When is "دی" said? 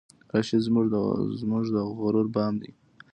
2.61-2.71